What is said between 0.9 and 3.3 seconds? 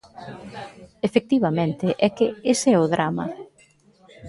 Efectivamente, é que ese é o drama.